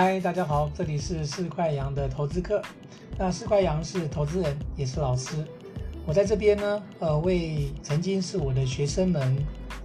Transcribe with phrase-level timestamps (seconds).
[0.00, 2.62] 嗨，大家好，这里是四块羊的投资课。
[3.18, 5.44] 那四块羊是投资人，也是老师。
[6.06, 9.36] 我在这边呢，呃，为曾经是我的学生们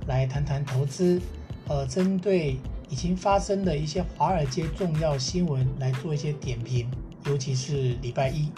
[0.05, 1.19] 来谈谈投资，
[1.67, 2.59] 呃，针对
[2.89, 6.87] 已经发生的一些华尔街重要新闻来做一些点评，
[7.25, 8.51] 尤其是礼拜一。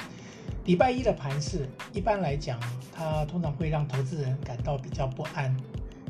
[0.65, 2.59] 礼拜一的盘势，一般来讲，
[2.93, 5.55] 它通常会让投资人感到比较不安。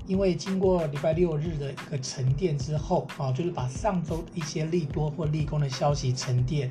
[0.07, 6.69] 因为经过礼拜六日的一个沉淀之后啊，就是把上周一些利多或利空的消息沉淀。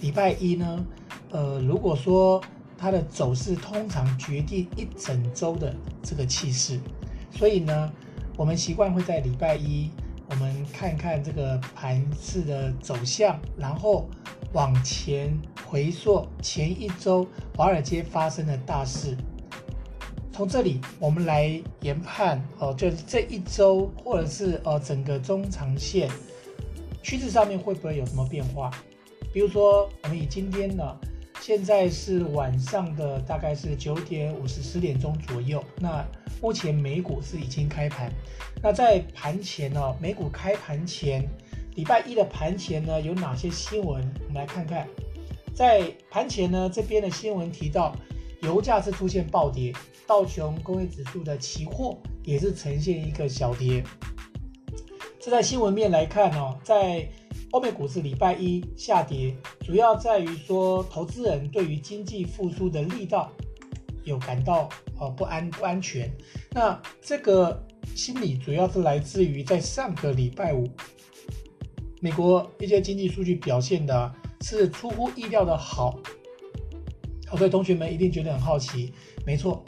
[0.00, 0.86] 礼拜一呢，
[1.30, 2.42] 呃，如果说
[2.78, 6.80] 它的走势通常决定一整周的这个气势，
[7.30, 7.92] 所以呢，
[8.36, 9.90] 我们习惯会在礼拜一，
[10.30, 14.08] 我们看看这个盘势的走向，然后
[14.54, 19.14] 往前回溯前一周华尔街发生的大事。
[20.32, 26.08] 从这里我们来研判哦，就是这一周或者是呃整个中长线
[27.02, 28.70] 趋势上面会不会有什么变化？
[29.32, 30.98] 比如说，我们以今天呢，
[31.40, 35.62] 现在是晚上的大概是九点五十十点钟左右。
[35.76, 36.04] 那
[36.42, 38.10] 目前美股是已经开盘。
[38.62, 41.26] 那在盘前呢，美股开盘前，
[41.76, 44.02] 礼拜一的盘前呢，有哪些新闻？
[44.26, 44.86] 我们来看看。
[45.54, 47.94] 在盘前呢，这边的新闻提到，
[48.42, 49.72] 油价是出现暴跌。
[50.06, 53.84] 道琼工业指数的期货也是呈现一个小跌。
[55.20, 57.08] 这在新闻面来看哦，在
[57.52, 63.30] 欧美股市礼拜一下跌，主要在于说投资人对于经济复苏的力道
[64.02, 64.68] 有感到
[64.98, 66.10] 呃不安不安全。
[66.50, 67.64] 那这个
[67.94, 70.66] 心理主要是来自于在上个礼拜五，
[72.00, 76.00] 美国一些经济数据表现的是出乎意料的好。
[77.30, 78.92] 哦，所以同学们一定觉得很好奇，
[79.24, 79.64] 没错。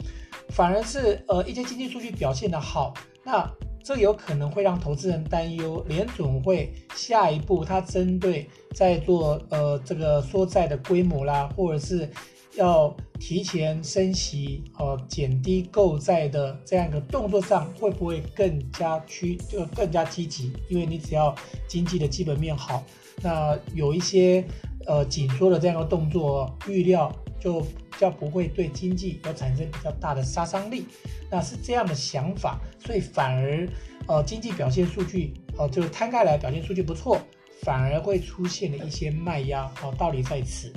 [0.49, 3.49] 反而是呃一些经济数据表现的好，那
[3.83, 12.09] 这有可能会让投资人担忧，联准会下一步它针对在做呃这个缩债的规模啦，或者是
[12.55, 20.53] 要提前升息呃减低购债的这样一个动作上，会不会更加趋就更加积极？
[20.69, 21.33] 因为你只要
[21.67, 22.83] 经济的基本面好，
[23.21, 24.45] 那有一些
[24.85, 27.11] 呃紧缩的这样一个动作预料
[27.43, 27.65] 就。
[27.99, 30.87] 较不会对经济有产生比较大的杀伤力，
[31.29, 33.69] 那是这样的想法，所以反而
[34.07, 37.19] 呃经济表现数据哦、呃、就摊开来表现数据不错，
[37.61, 40.73] 反而会出现了一些卖压哦，道理在此。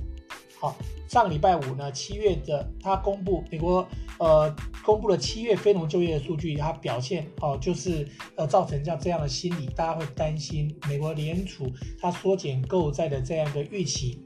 [0.60, 0.77] 好，
[1.09, 3.88] 上礼拜五呢，七月的他公布美国
[4.19, 4.54] 呃
[4.84, 8.06] 公布了七月非农就业的数据，它表现哦、就是
[8.37, 14.22] 呃造成像这样的心理，大家会担心美国联储它缩减购债的这样一个预期，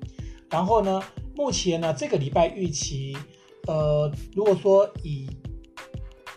[0.50, 1.00] 然后呢。
[1.40, 3.16] 目前呢，这个礼拜预期，
[3.66, 5.26] 呃，如果说以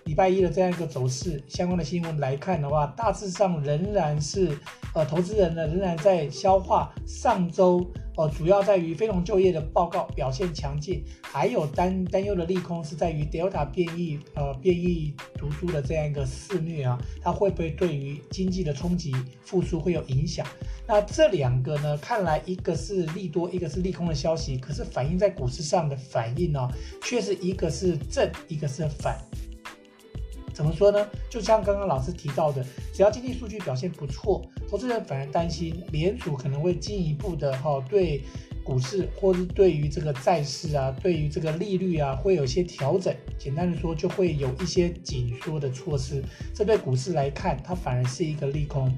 [0.05, 4.57] 礼拜一的这样一个走势相关的新闻来看的话，大致上仍然是，
[4.93, 7.85] 呃，投资人呢仍然在消化上周。
[8.15, 20.45] 呃，主要在于非农就业的报告表现强劲，还有担担忧的利空是在于 Delta 变异，呃，变异毒株的这样一个肆虐啊，它会不会对于经济的冲击复苏会有影响？
[20.87, 26.71] 那这两个呢，看来一个是利多，一个是利空的消息，可是反映在股市上的反应呢，哦，
[27.01, 29.17] 却是一个是正，一个是反。
[30.53, 31.07] 怎么说呢？
[31.29, 38.21] 就像刚刚老师提到的，只要经济数据表现不错，投资人反而担心联储可能会进一步的哈对
[38.63, 43.13] 股市或是对于这个债市啊，对于这个利率啊会有些调整。
[43.37, 46.23] 简单的说，就会有一些紧缩的措施。
[46.53, 48.95] 这对股市来看，它反而是一个利空。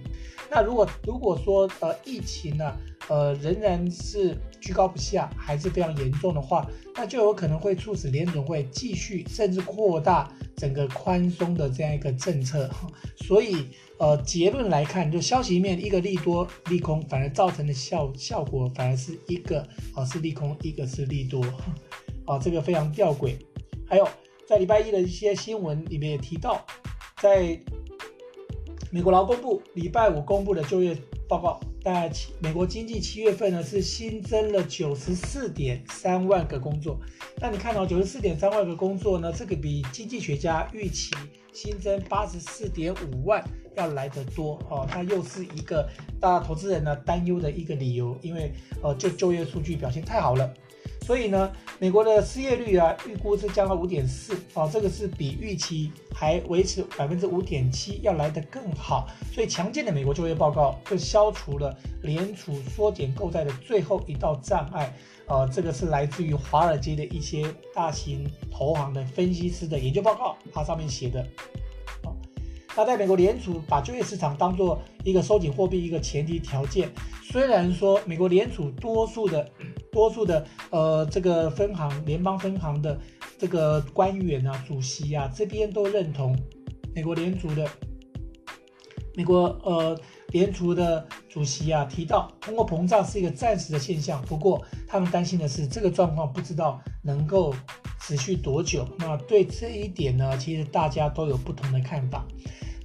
[0.56, 2.74] 那如果如果说呃疫情呢，
[3.10, 10.32] 呃仍然是居高不下，还是非常严重的话，那就有可能会促使联准会继续甚至扩大。
[10.56, 12.70] 整个宽松的这样一个政策，
[13.18, 13.68] 所以
[14.00, 21.44] 呃结论来看，就消息面一个利多利空，反而造成的效效果反而是一个啊是利空，一个是利多，
[22.26, 23.36] 啊这个非常吊诡。
[23.86, 24.08] 还有
[24.48, 26.66] 在礼拜一的一些新闻里面也提到，
[27.22, 27.60] 在
[28.96, 30.98] 美国劳工部礼拜五公布的就业
[31.28, 31.60] 报告。
[31.84, 32.10] 在
[32.40, 36.98] 美国经济七月份呢，是新增了九十四点三万个工作。
[37.42, 41.14] 那你看到九十四点三万个工作呢，这个比经济学家预期
[41.52, 43.44] 新增八十四点五万
[43.76, 44.88] 要来得多哦。
[44.90, 45.86] 它又是一个
[46.18, 50.54] 大家投资人呢担忧的一个理由，因为呃就就业数据表现太好了。
[51.02, 59.08] 所以呢，美国的失业率啊，预估是降到五点四啊，这个是比预期还维持百分之五点七要来得更好。
[59.32, 64.92] 所以强劲的美国就业报告就消除了联储缩减购债的最后一道障碍。
[65.28, 71.26] 呃，这个是来自于华尔街的一些大型投行的分析师的研究报告，它上面写的。
[72.78, 76.92] 那在美国联储把就业市场当做一个收紧货币一个前提条件，
[77.24, 79.50] 虽然说美国联储多数的
[79.92, 83.00] 多数的呃这个分行联邦分行的
[83.38, 86.38] 这个官员啊主席啊这边都认同
[86.94, 87.66] 美国联储的
[89.16, 89.98] 美国呃
[90.30, 97.56] 联储的主席啊提到通货膨胀是一个暂时的现象，不过他们担心的是这个状况不知道能够
[98.02, 98.86] 持续多久？
[99.00, 102.26] 那对这一点呢，其实大家都有不同的看法。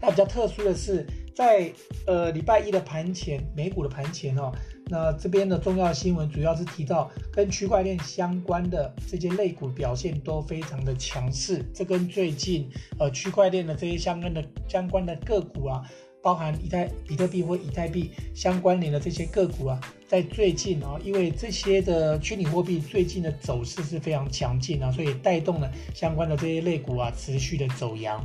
[0.01, 1.73] 那比较特殊的是，在
[2.07, 4.51] 呃礼拜一的盘前，美股的盘前哦，
[4.87, 11.65] 那这边的重要新闻主要是提到跟区块链相关的这些类股表现都非常的强势。
[11.75, 12.69] 这跟最近
[12.99, 15.83] 呃区块链的这些相关的相关的个股啊。
[16.23, 28.23] 包含以太、比特币或以太币相关联的这些个股啊，在最近啊，因为这些的虚拟货币最近的走势是非常强劲啊，所以带动了相关的这些类股啊持续的走阳。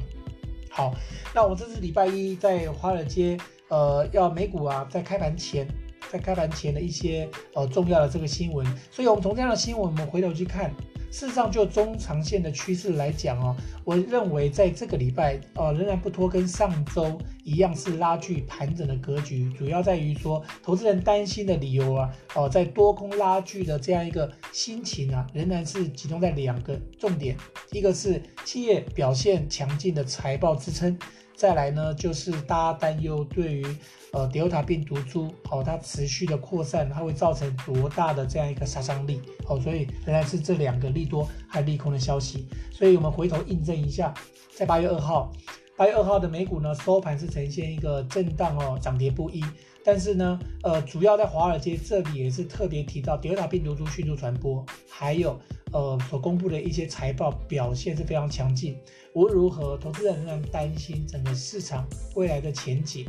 [0.75, 0.93] 好，
[1.33, 3.37] 那我这次礼拜一在华尔街，
[3.69, 5.65] 呃，要美股啊在开盘前，
[6.11, 10.69] 在开盘前的一些呃重要的这个新闻，所以我们从这样的新闻，我们回头去看。
[11.15, 19.49] 事实上，就中长线的趋势来讲哦，我认为在这个礼拜，呃，仍然不脱跟上周一样是拉锯盘整的格局。
[19.57, 27.37] 主要在于说，投资人担心的理由啊，哦、呃，在多空拉锯的这样一个心情啊，仍然是集中在两个重点，
[27.71, 30.99] 一个是企业表现强劲的财报支撑。
[31.35, 33.65] 再来呢，就是大家担忧对于
[34.11, 42.47] 呃 Delta 病毒株，好、哦，它持续的扩散，它会造成多大的这样一个杀伤力，好、哦，所以仍然是这两个利多和利空的消息。
[42.71, 44.13] 所以我们回头印证一下，
[44.55, 45.31] 在八月二号，
[45.77, 49.43] 八月二号的美股呢收盘是呈现一个震荡哦，涨跌不一。
[49.83, 55.37] 但是呢，呃，主要在华尔街这里也是特别提到德尔塔病毒株迅速传播，还有
[55.73, 58.77] 呃所公布的一些财报表现是非常强劲。
[59.13, 61.85] 无论如何，投资人仍然担心整个市场
[62.15, 63.05] 未来的前景。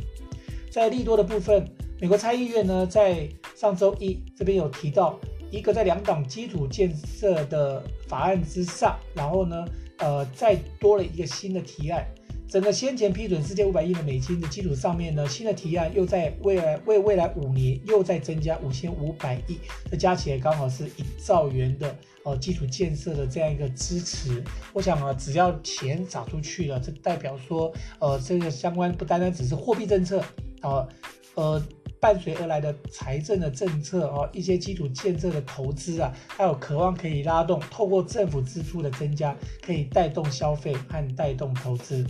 [0.69, 1.65] 在利多的部分，
[2.01, 5.17] 美国参议院呢在上周一这边有提到
[5.49, 9.65] 一个在两党基础建设的法案之上，然后呢，
[9.99, 12.05] 呃，再多了一个新的提案。
[12.49, 19.57] 整个先前批准四千五百亿的美金的基础上面呢，新的提案又在未来为未来五年又再增加五千五百亿，
[19.91, 24.41] 这加起来刚好是一兆元的呃基础建设的这样一个支持。
[24.71, 30.23] 我想啊，只要钱撒出去了，这代表说呃这个相关不单单只是货币政策
[30.61, 30.87] 啊，
[31.35, 31.61] 呃
[31.99, 42.05] 伴随而来的财政的政策啊，一些基础建设的投资啊，还有渴望可以拉动透过政府支出的增加，可以带动消费和带动投资。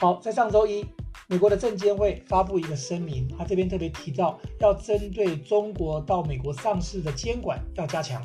[0.00, 0.86] 好，在上周一，
[1.26, 8.24] 美国的证监会发布一个声明，他这边特别提到，要针对中国到美国上市的监管要加强。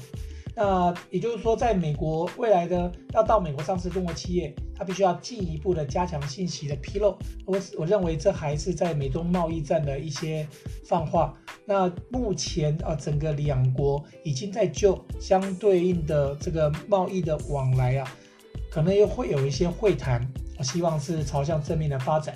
[0.56, 7.18] 那也就是说，在美国未来的要到美国上市中国企业，它必须要进一步的加强信息的披露。
[7.48, 10.48] 我我认为这还是在美中贸易战的一些
[10.86, 11.34] 放话。
[11.66, 18.08] 那目前啊，整个两国已经在就相对应的这个贸易的往来啊，
[18.70, 20.32] 可能又会有一些会谈。
[20.58, 22.36] 我希望是朝向正面的发展。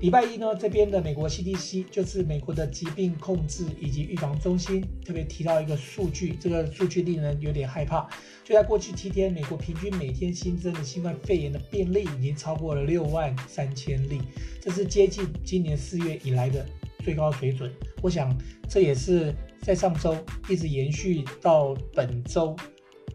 [0.00, 8.06] 礼拜一呢，这边的美国 CDC 就是美国的疾病控制以及预防中心特别提到一个数据，这个数据令人有点害怕。
[8.44, 14.20] 就在过去七天，美国平均每天新增的新冠肺炎的病例已经超过了六万三千例，
[14.60, 16.66] 这是接近今年四月以来的
[17.02, 17.72] 最高水准。
[18.02, 18.36] 我想
[18.68, 20.14] 这也是在上周
[20.46, 22.54] 一直延续到本周。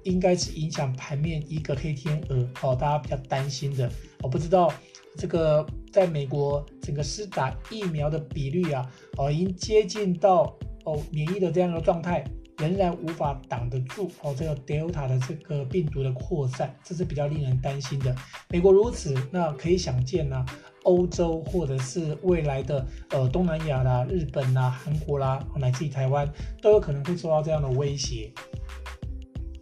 [0.04, 3.90] 应该是影响盘面一个黑天鹅哦，大家比较担心的。
[4.22, 4.72] 我不知道
[5.18, 10.56] 这个在美国整个施打疫苗的比率啊，哦，已经接近到
[10.86, 12.24] 哦免疫的这样的状态，
[12.58, 18.16] 仍然无法挡得住哦这个 Delta 的这个病毒的扩散，这是比较令人担心的。
[18.50, 20.46] 美国如此，那可以想见呢，
[20.84, 26.32] 欧洲或者是未来的呃东南亚啦、日本啦、韩国啦，乃至于台湾，
[26.62, 28.32] 都有可能会受到这样的威胁。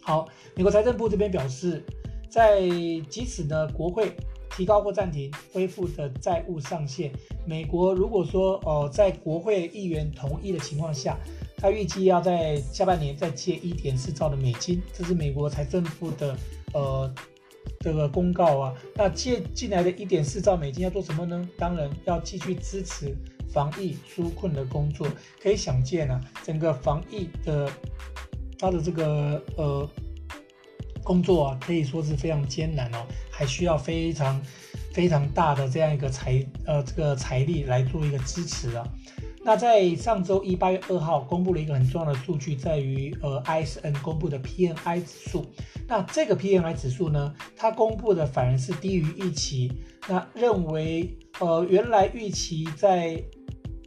[0.02, 1.84] 好，美国财政部这边表示，
[2.28, 2.60] 在
[3.08, 4.12] 即使呢国会
[4.56, 7.12] 提高或暂停恢复的债务上限，
[7.46, 11.18] 美国如果说呃在国会议员同意的情况下，
[11.56, 16.36] 他预计要在下半年再借一点四兆的美金，这是美国财政部的
[16.72, 17.14] 呃
[17.80, 18.74] 这个公告啊。
[18.94, 21.48] 那借进来的一点四兆美金要做什么呢？
[21.58, 23.14] 当然要继续支持
[23.52, 25.06] 防疫纾困的工作。
[25.40, 27.70] 可以想见啊，整个防疫的。
[28.60, 29.88] 他的这个呃
[31.02, 32.98] 工作啊，可以说是非常艰难哦，
[33.30, 34.40] 还需要非常
[34.92, 38.86] 非常大的这样一个财呃这个财力来做一个支持啊。
[39.42, 45.46] 那在上周一八月二号公布了一个很重要的数据，在于呃 ISN 公布的 PMI 指数。
[45.88, 49.72] 那这个 PMI 指数呢，它公布的反而是低于预期。
[50.06, 53.22] 那认为呃原来预期在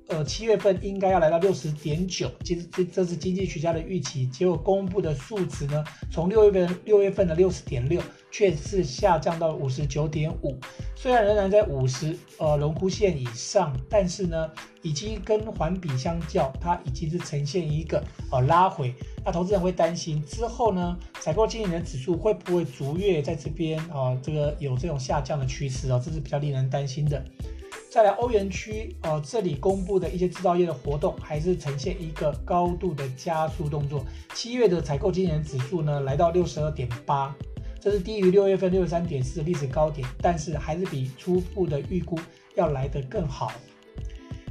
[0.07, 8.01] 呃七月份应该要来到六十点九，其实这这是经济学家的预期，结果公布的数值呢，从六月份六月份的六十点六。
[8.35, 10.57] 却是下降到五十九点五，
[10.95, 14.49] 虽然仍然在五十呃荣枯线以上，但是呢，
[14.81, 18.91] 已经跟环比相较，它已经是呈现一个呃拉回。
[19.23, 27.23] 那投资人会担心之后呢，采购经理人指数会不会逐月在这边啊、这个有这种下降的趋势哦，这是比较令人担心的。
[27.93, 34.03] 再来欧元区呃这里公布的一些制造业的活动，还是呈现一个高度的加速动作。
[34.33, 37.35] 七月的采购经理人指数呢来到六十二点八。
[37.79, 42.17] 这是低于六月份六十三点四的历史高点，但是还是比初步的预估
[42.55, 43.51] 要来得更好。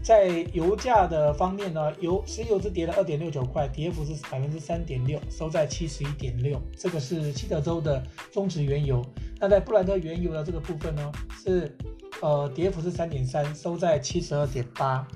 [0.04, 6.62] 在油价的方面呢，油石油是跌了二点六九块，跌幅是百分之三点六，收在七十一点六。
[6.76, 9.04] 这个是西德州的中质原油。
[9.40, 11.10] 那在布兰特原油的这个部分呢，
[11.42, 11.76] 是
[12.22, 15.06] 呃跌幅是三点三，收在七十二点八。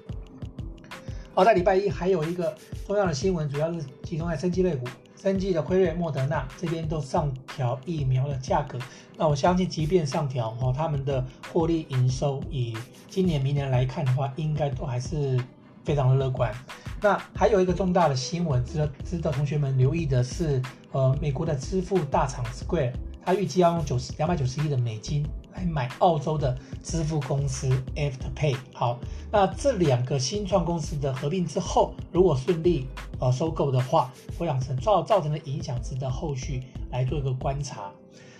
[1.33, 2.53] 好，在礼拜一还有一个
[2.85, 4.87] 重要的新闻，主要是集中在生技类股。
[5.17, 8.79] 生技的辉瑞、莫德纳这边都上调疫苗的价格，
[9.17, 12.77] 那我相信，即便上调哦，他们的获利营收以
[13.09, 15.41] 今年、明年来看的话，应该都还是
[15.85, 16.53] 非常的乐观。
[17.01, 20.61] 那还有一个重大的新闻值得值得同学们留意的是，
[20.93, 22.93] 呃，美国的支付大厂 Square，
[23.25, 25.27] 它预计要用九十两百九十亿的美金。
[25.57, 28.57] 来买澳洲的支付公司 Afterpay。
[28.75, 28.99] 好，
[29.33, 32.87] 那这两个新创公司的合并之后，如果顺利
[33.19, 37.91] 呃收购的话，会养成造造成的影响值得后续来做一个观察。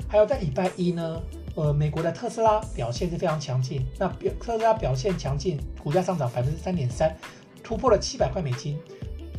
[0.09, 1.21] 还有在礼拜一呢，
[1.55, 7.17] 呃，美国的特斯拉表现是非常强劲，那表特斯拉表现强劲，股价上涨百分之三点三，
[7.63, 8.79] 突破了七百块美金。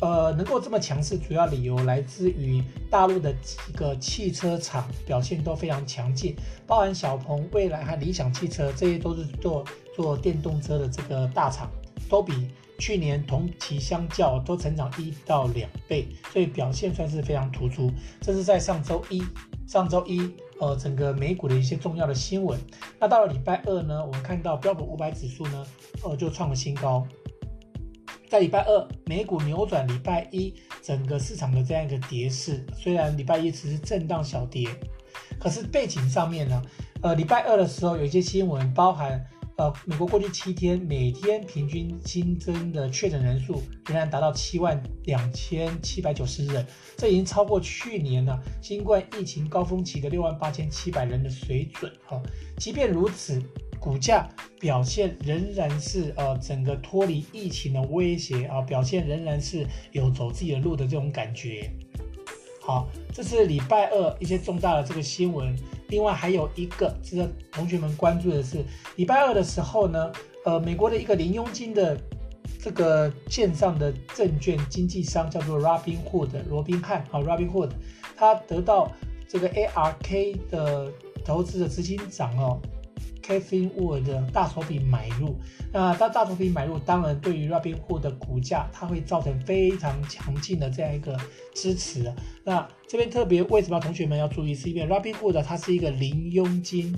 [0.00, 6.36] 呃，能够这么强势，主要理由来自于大陆的几个汽车厂表现都非常强劲，
[6.66, 9.64] 包含小鹏、蔚来和理想汽车，这些都是做
[9.96, 11.68] 做电动车的这个大厂，
[12.08, 17.90] 都比去年同期相较都成长一到两倍，所以表现算是非常突出。
[18.20, 19.20] 这是在上周一，
[19.66, 22.56] 上周一，呃，整个美股的一些重要的新闻。
[23.00, 25.66] 那到了礼拜二呢，我们看到标普五百指数呢，
[26.04, 27.04] 呃，就创了新高。
[28.28, 32.62] 在礼拜二，美股扭转礼拜一整个市场的这样一个跌势。
[32.76, 34.68] 虽然礼拜一只是震荡小跌，
[35.40, 36.62] 可是背景上面呢，
[37.00, 39.24] 呃，礼拜二的时候有一些新闻，包含
[39.56, 46.66] 呃，美国过去七天每天平均新增的确诊人数仍然达到七万两千七百九十人，
[46.98, 51.90] 这已经超过去年呢新冠疫情高峰期的六万八千七百人的水准。
[52.04, 52.20] 哈，
[52.58, 53.42] 即便如此。
[53.78, 54.28] 股价
[54.60, 61.70] 表现仍然是呃整个脱离疫情的威胁啊，表现仍然是有走自己的路的这种感觉。
[62.60, 65.56] 好，这是礼拜二一些重大的这个新闻。
[65.88, 68.62] 另外还有一个值得同学们关注的是，
[68.96, 70.12] 礼拜二的时候呢，
[70.44, 71.98] 呃，美国的一个零佣金的
[72.60, 77.70] 这个线上的证券经纪商叫做 Robinhood 罗宾汉啊，Robinhood，
[78.14, 78.92] 他得到
[79.26, 80.92] 这个 ARK 的
[81.24, 82.60] 投资的执行长哦。
[83.28, 85.38] Cathie Wood 的大手笔买入，
[85.70, 91.14] 那他大手笔买入，当然对于 Robinhood 的股价，它会造成非常强劲的这样一个
[91.54, 92.10] 支持。
[92.42, 94.54] 那这边特别为什么同学们要注意？
[94.54, 96.96] 是因为 Robinhood 它是一个零佣金、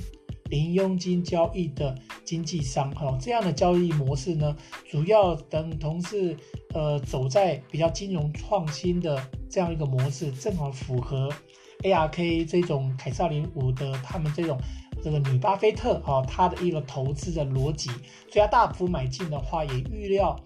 [0.51, 1.93] 零佣金交易的
[2.25, 4.57] 经纪商，哈，这样的交易模式呢，
[4.89, 6.37] 主要等同是
[6.75, 9.21] 呃走在比较金融创新的
[9.51, 11.29] 这样一个模式，正好符合
[11.83, 14.57] ARK 这种凯撒林五的他们这种。
[15.03, 17.91] 这个女巴菲特啊，她的一个投资的逻辑，
[18.31, 20.39] 所以她大幅买进的话，也预料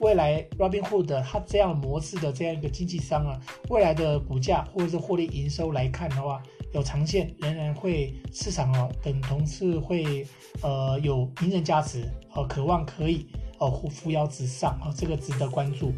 [0.00, 6.42] 未来 Robinhood 它这样模式的这样一个经纪商啊，未来的股价或者是获利营收来看的话，
[6.72, 10.26] 有长线仍然会市场啊等同是会
[10.62, 12.04] 呃有名人加持，
[12.34, 13.26] 呃渴望可以
[13.58, 15.92] 呃扶摇直上啊，这个值得关注。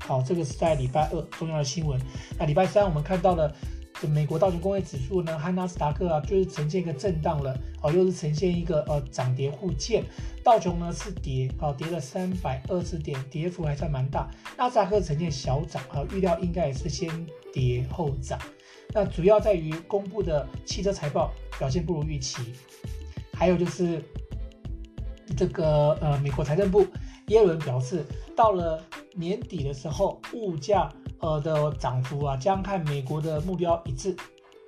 [0.00, 2.00] 好，这个是在礼拜二重要的新闻。
[2.38, 3.54] 那礼拜三我们看到了。
[4.08, 10.04] 美国道琼工业指数呢，和纳斯达克啊，就是呈现一个震荡了，哦，又是呈现一个呃涨跌互见。
[10.42, 14.30] 道琼呢是跌，哦，跌了三百二十点，跌幅还算蛮大。
[14.56, 17.10] 纳斯达克呈现小涨，啊，预料应该也是先
[17.52, 18.38] 跌后涨。
[18.92, 22.54] 那主要在于公布的汽车财报表现不如预期，
[23.34, 24.02] 还有就是
[25.36, 26.84] 这个呃，美国财政部
[27.28, 28.04] 耶伦表示，
[28.40, 28.82] 到了
[29.14, 30.90] 年底的时候，物价。
[31.22, 34.16] 呃的涨幅啊，将和美国的目标一致，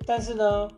[0.05, 0.69] 但是呢，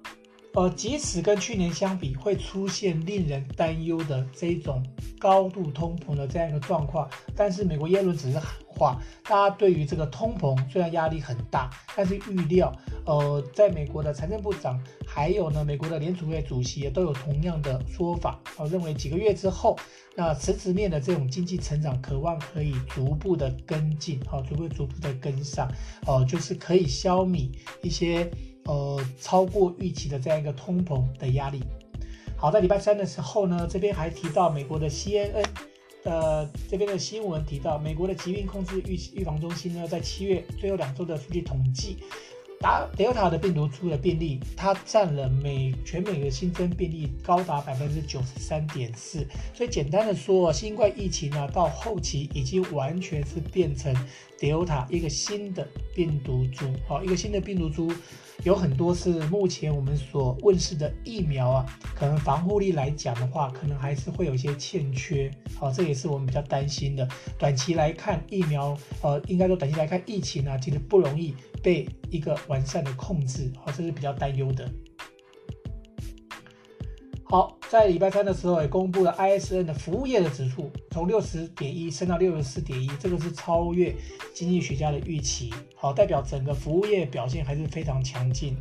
[0.56, 4.82] 呃，即使跟去年相比，会出现令人担忧的这种
[5.20, 12.72] 高度通膨的这样一个状况，但是美国耶伦只是喊话，大家对于这个通膨虽然压力很大，但是预料，
[13.06, 19.78] 呃，在美国的财政部长还有呢，美国的联储会主席也都有同样的说法，呃，认为几个月之后，
[20.16, 25.68] 那实质面的这种经济成长，渴望可以逐步的跟进，好、逐步逐步的跟上，
[26.08, 27.50] 哦、呃，就是可以消弭
[27.84, 28.32] 一些。
[28.66, 31.62] 呃，超过预期的这样一个通膨的压力。
[32.38, 35.46] 好，在礼拜三的时候呢，这边还提到美国的 CNN，
[36.04, 41.98] 呃，这边的新闻提到，美国的疾病控制预预防中心呢，在七月最后两周的数据统计，
[42.60, 49.26] 达德尔塔的病毒株的病例，它占了美全美的新增病例高达百分之九十三点四。
[49.54, 53.96] 所以简单的说，新冠疫情呢，到后期已经完全是变成
[54.40, 57.94] 德尔塔一个新的病毒株，好，一个新的病毒株。
[58.44, 61.65] 有很多是目前我们所问世的疫苗啊，
[61.96, 65.32] 可能防护力来讲的话，可能还是会有些欠缺。
[65.56, 67.08] 好，这也是我们比较担心的。
[67.39, 73.51] 短期来看，疫苗呃，应该说短期来看，疫情啊，其实不容易被一个完善的控制。
[73.56, 74.70] 好，这是比较担忧的。
[77.36, 83.94] 好，在礼拜三的时候也公布了 ISN 的服务业的指数，从六十点一升到六十四点一，这个是超越
[84.34, 85.54] 经济学家的预期。
[85.75, 88.56] 好，代表整个服务业表现还是非常强劲。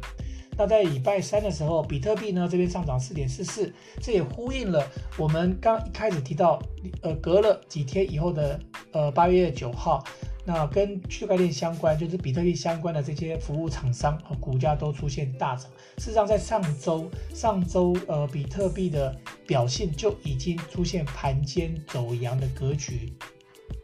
[0.58, 4.84] 那在礼拜三的时候，比特币呢这边上涨四点四四，这也呼应了
[5.16, 6.60] 我们刚一开始提到，
[7.02, 8.58] 呃，隔了几天以后的
[8.90, 10.02] 呃八月九号。
[10.46, 15.70] 那跟区块链相关，就是比特币相关的这些服务厂商和股价都出现大涨。
[15.96, 23.14] 事实上，在上周，上周呃，比特币的表现就已经出现盘间走阳的格局。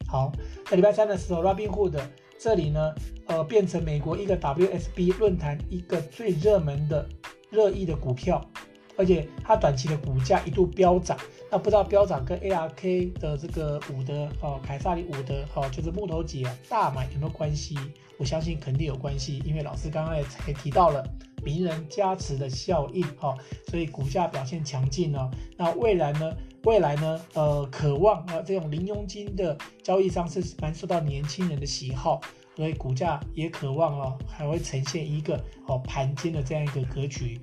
[0.07, 0.31] 好，
[0.67, 1.99] 在礼拜三的时候，Robinhood
[2.39, 2.95] 这里呢，
[3.27, 7.09] 呃，变成美国一个 WSB 论坛一个最热门的
[7.51, 8.50] 热议的股票，
[8.97, 11.17] 而且它短期的股价一度飙涨。
[11.51, 17.77] 那不知道飙涨跟 ARK 的这个伍德哦，凯撒里伍德哦，就是木头姐大买有没有关系？
[18.19, 21.03] 我相信肯定有关系，因为老师刚刚也才提到了
[21.43, 23.35] 名人加持的效应哈，
[23.69, 25.31] 所以股价表现强劲哦。
[25.57, 26.33] 那未来呢？
[26.65, 27.21] 未来呢？
[27.33, 32.21] 呃，渴望啊这种零佣金的交易商是蛮受到年轻人的喜好，
[32.55, 37.41] 所以股价也渴望哦，还会呈现一个哦盘间的这样一个格局。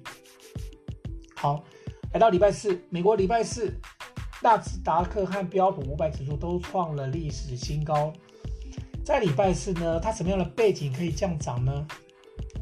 [1.39, 1.63] 好，
[2.13, 3.71] 来到礼拜四，美国礼拜四。
[4.41, 8.11] 纳斯达克和标普五百指数都创了历史新高。
[9.05, 11.87] 在礼拜四呢，它什么样的背景可以降涨呢？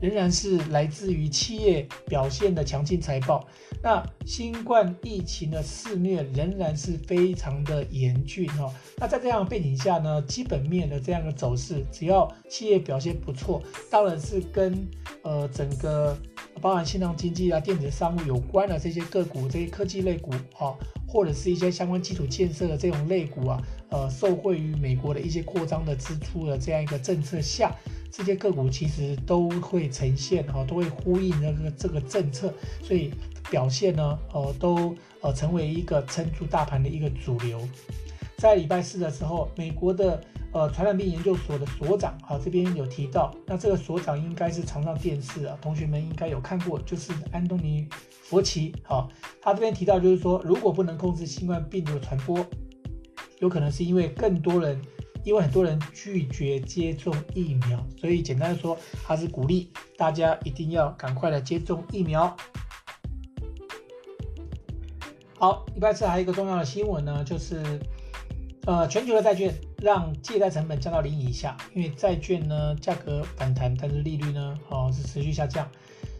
[0.01, 3.47] 仍然是来自于企业表现的强劲财报。
[3.81, 8.73] 那新冠疫情的肆虐仍然是非常的严峻哦。
[8.97, 14.85] 那在这样背景下呢，基本面的这样的走势，只要企业表现不错，当然是跟
[15.23, 16.17] 呃整个
[16.61, 20.75] 包含线上经济啊、电子商务有关的这些个股、这些科技类股啊。
[21.07, 27.73] 或者是一些相关基础建设的这种类股啊，呃，受惠于美国的一些扩张的支出的这样一个政策下，
[28.11, 33.13] 这些个股其实都会呈现哈、都会呼应这个这个政策，所以
[33.49, 37.61] 表现呢，呃，都呃成为一个撑住大盘的一个主流。
[38.37, 40.21] 在礼拜四的时候，美国的
[40.51, 47.87] 呃传染病研究所的所长啊，这边有提到，那这个所长应该是常上电视啊，同学们应该有看过，就是安东尼。
[48.27, 49.07] 佛奇，好，
[49.39, 52.43] 他这边提到就是说，如果不能控制新冠病毒的传播，
[53.37, 54.81] 有可能是因为更多人，
[55.23, 62.35] 因为很多人拒绝接种疫苗，所以简单说，他是鼓励大家一定要赶快的接种疫苗。
[65.37, 67.61] 好，礼拜四还有一个重要的新闻呢，就是，
[68.65, 75.67] 呃，全球的债券让借贷成本降到零以下，因为债券呢价格反弹，但是利率呢，哦是持续下降。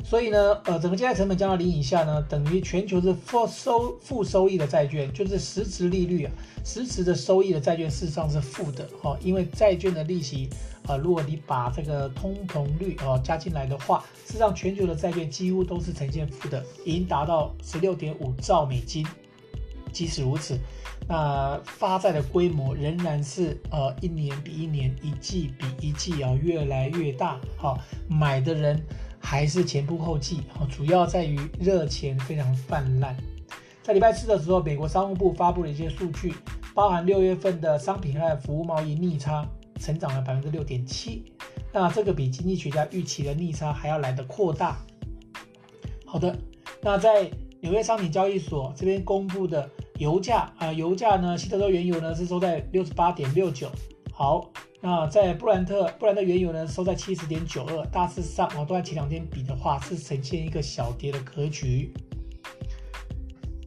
[0.04, 6.32] 所以呢，呃，整个借贷成本降到零以下呢，等于全球是负收负收益的债券，就是实质利率啊，
[6.64, 10.48] 实质的收益的债券事实上是负的、哦，因为债券的利息
[10.86, 19.04] 啊、如果你把这个通膨率、哦、加进来的话，事实上全球的债券几乎都是呈现负的，已经达到十六点五兆美金。
[19.96, 20.60] 即使如此，
[21.08, 28.84] 那发债的规模仍然是呃一年比一年，一季比一季啊越来越大，好、哦，买的人。
[29.28, 33.18] 还是前仆后继，主要在于热钱非常泛滥。
[33.82, 36.32] 在礼拜四的时候，美国商务部发布了一些数据，
[36.76, 39.44] 包含六月份的商品和服务贸易逆差
[39.80, 41.26] 成长了百分之六点七，
[41.74, 44.78] 那这个比经济学家预期的逆差还要来得扩大。
[46.06, 46.38] 好的，
[46.84, 47.28] 那在
[47.62, 53.70] 纽约商品交易所这边公布的油价啊，油价呢，西德州原油呢是收在六十八点六九。
[54.12, 54.50] 好，
[54.82, 61.94] 那在布兰特，布兰特原油呢收在七十点九二，大致上啊，都在前两天比的话是呈现一个小跌的格局。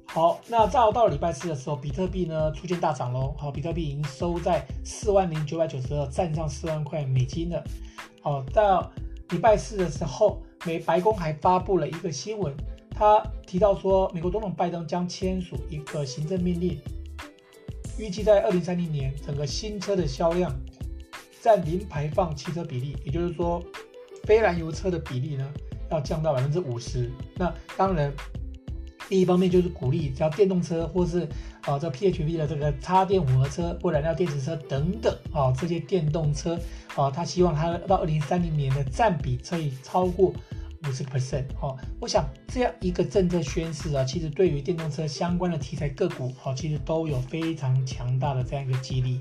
[0.06, 3.34] 好，那到到礼拜四的时候，比特币呢出现大涨喽。
[3.38, 7.62] 好，比特币已经收在四万零九百九十二，站上四万块美金了。
[8.22, 8.90] 好，到
[9.28, 12.54] 礼拜四的时候，美白宫还发布了一个新闻，
[12.98, 16.76] 他提到说，美国总统拜登将签署一个行政命令。
[17.96, 20.52] 预计在二零三零年，整个新车的销量
[21.40, 23.62] 占零排放汽车比例，也就是说，
[24.24, 25.48] 非燃油车的比例呢，
[25.92, 27.08] 要降到百分之五十。
[27.36, 28.12] 那当然，
[29.08, 31.20] 第一方面就是鼓励，只要电动车或是
[31.60, 36.58] 啊这 PHEV 的这个插电混合车或燃料电池车等等啊这些电动车
[36.96, 40.34] 啊，他希望它到二零三零年的占比可以超过。
[40.86, 49.20] 五十 percent 哦，我想这样一个政策宣示啊，其实对于电动车相关的题材个股，哈，其实都有非常强大的这样一个激励。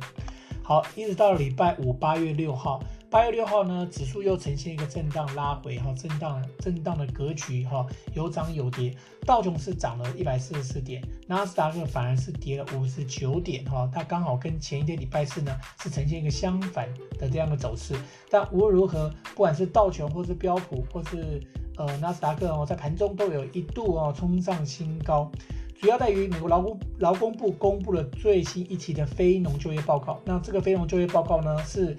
[0.61, 2.83] 好，一直到礼拜五，八月六号。
[3.09, 8.93] 八月六号呢，指数又呈现一个震荡拉回哈，震荡震荡的格局哈，有涨有跌。
[9.25, 16.85] 道琼斯涨了一百四十四点，纳斯达克反而是跌了五十九点哈，它刚好跟前一天礼拜四呢是呈现一个相反
[17.17, 17.95] 的这样的走势。
[18.29, 21.41] 但无论如何，不管是道琼或是标普或是
[21.77, 25.31] 呃纳斯达克哦，在盘中都有一度哦冲上新高，
[25.79, 30.19] 主要在于美国劳工劳工部公布了最新一期的非农就业报告。
[30.25, 31.95] 那这个非农就业报告呢是。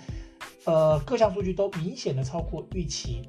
[0.65, 3.23] 呃，各项数据都明显的超过预期。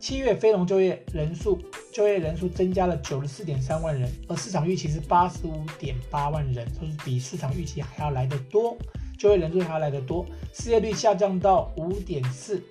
[0.00, 1.58] 七月非农就业人数，
[1.90, 8.76] 就业人数增加了九十四点三万人，而市场预期是八十五点八万人，都是比市场预期还要来得多，
[9.16, 10.26] 就业人数还要来得多。
[10.52, 12.62] 失业率下降到五点四。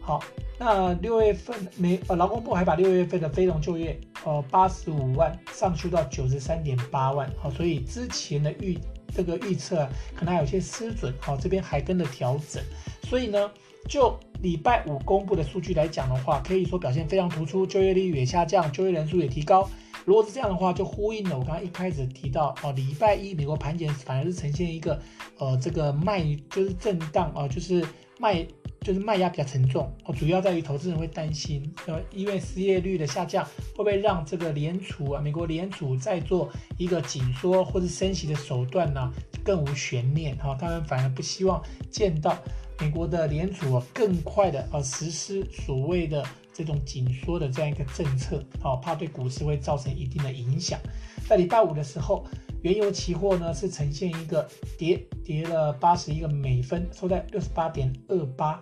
[0.00, 0.22] 好，
[0.60, 7.28] 那六月份没呃，劳工部还把六月份的非农就业呃八十五万上修到九十三点八万。
[7.36, 8.78] 好，所以之前的预
[9.12, 11.12] 这个预测可能还有些失准。
[11.20, 12.62] 好，这边还跟着调整。
[13.10, 13.50] 所以呢，
[13.88, 19.68] 就礼拜五公布的数据来讲的话，可以说表现非常突出，就业率也下降，就业人数也提高。
[20.04, 24.96] 如果是这样的话，就呼应了我刚刚一开始提到哦，礼拜一美国盘检反而是呈现一个
[25.38, 27.84] 呃这个卖就是震荡啊、就是
[28.20, 28.46] 卖
[28.80, 39.12] 就是卖压比较沉重哦，主要在于投资人会担心呃，因为失业率的下降会不会让这个联储啊，美国联储在做一个紧缩或者升息的手段呢
[39.44, 42.38] 更无悬念哈、他们反而不希望见到。
[42.80, 50.80] 美国的联储啊，更快的呃实施所谓的这种紧缩的这样一个政策，好，怕对股市会造成一定的影响。
[51.28, 52.24] 在礼拜五的时候，
[52.62, 58.58] 原油期货呢是呈现一个跌跌了八十一个美分，收在六十八点二八，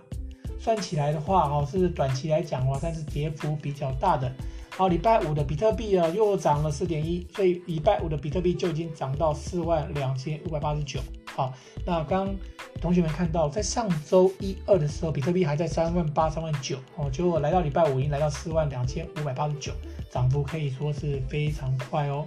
[0.58, 4.32] 算起来的话，哈，是短期来讲的话，但是跌幅比较大的。
[4.70, 11.00] 好，礼拜五的比特币啊又涨了四点一，所以礼拜五的比特币就已经涨到四万两千五百八十九。
[11.38, 11.54] 好，
[11.86, 12.34] 那刚
[12.80, 19.70] 同学们看到，在上周一二的时候，比特币还在三万八、三万九，哦，结果来到礼拜五已经来到四万两千五百八十九，
[20.10, 22.26] 涨幅可以说是非常快哦。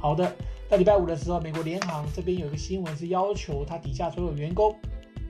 [0.00, 0.34] 好的，
[0.68, 4.74] 在礼拜五的时候，美国联航这边有一个新闻是要求他底下所有员工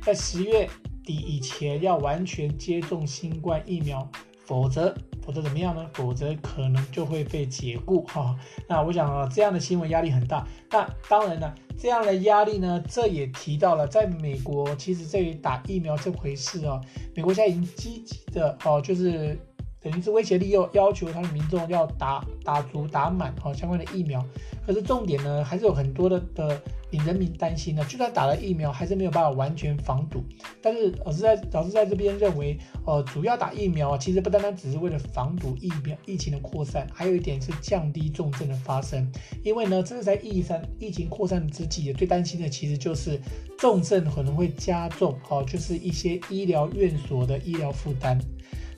[0.01, 0.67] 在十月
[1.05, 4.11] 底以前要完全接种新冠疫苗，
[4.51, 4.93] 否则。
[5.23, 5.87] 否则怎么样呢？
[5.93, 8.35] 否则可能就会被解雇哈。
[8.67, 10.45] 那我想啊，这样的新闻压力很大。
[10.71, 16.81] 那当然呢，这样的压力呢，这也提到了，在美国，其实对于打疫苗这回事啊，
[17.15, 19.39] 美国现在已经积极的哦，就是
[19.83, 24.25] 等于是威胁利诱，要求他的民众要打打足打满哦相关的疫苗。
[24.67, 26.61] 可是重点呢，还是有很多的的。
[26.91, 30.25] 令人民担心呢，就算打了疫苗，还是没有办法完全防堵。
[30.61, 39.09] 但是老师在老师在这边认为，呃，主要打疫苗啊，其实不单单只是为了防堵疫苗疫情的扩散，还有一点是降低重症的发生。
[39.45, 43.21] 因为呢，这是在疫散疫情扩散之际，最担心的其实就是
[43.57, 48.19] 重症可能会加重，哦，就是一些医疗院所的医疗负担。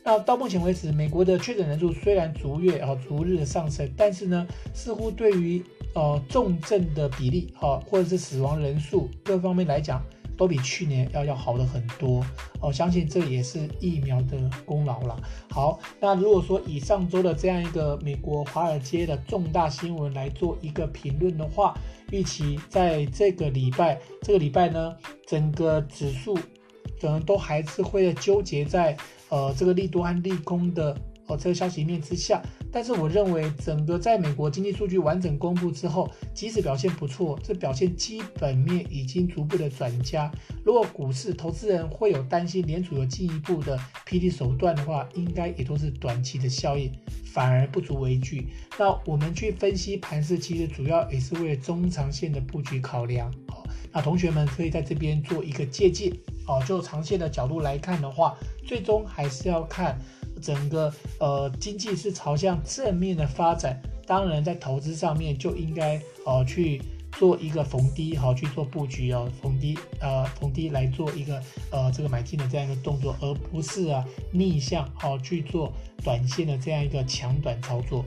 [0.05, 5.63] 那到目前为止，美国的确诊人数虽然逐月啊逐日的上升，但是呢，似乎对于
[5.95, 10.03] 呃，重症的比例哈，或者是死亡人数各方面来讲，
[10.39, 12.25] 都比去年要要好的很多
[12.61, 12.73] 哦。
[12.73, 15.23] 相信这也是疫苗的功劳了。
[15.51, 21.75] 好，那如果说以上周的这样一个美国华尔街的重大新闻来做一个评论的话，
[22.11, 26.35] 预期在这个礼拜，这个礼拜呢，整个指数
[26.99, 28.97] 可能都还是会纠结在
[29.33, 30.97] 呃这个利多和利空的。
[31.29, 32.43] 呃，这个消息面之下，
[32.73, 40.29] 但是我认为整个在美国经济数据完整公布之后，即使表现不错，这表现基本面已经逐步的转佳。
[40.65, 46.91] 如果股市投资人会有担心联储有进一步的 PD 手段的话，应该也都是短期的效应，
[47.25, 48.49] 反而不足为惧。
[48.77, 53.33] 那我们去分析盘势，其实主要也是为了中长线的布局考量。
[53.93, 56.13] 那同学们可以在这边做一个借鉴
[56.47, 56.63] 哦。
[56.67, 59.99] 就长线的角度来看的话，最终还是要看
[60.41, 63.81] 整个呃经济是朝向正面的发展。
[64.07, 66.83] 当然，在投资上面就应该呃去
[67.13, 78.05] 做一个逢低好去做布局哦，逢低呃逢低来做一个呃这个买进的这样一个动作，而不是啊逆向好去做短线的这样一个抢短操作。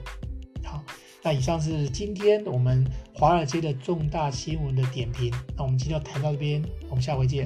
[0.64, 0.82] 好。
[1.22, 5.32] 那以上是今天我们华尔街的重大新闻的点评。
[5.56, 7.44] 那我们今天就谈到这边，我们下回见。